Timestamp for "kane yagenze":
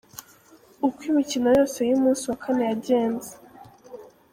2.43-3.31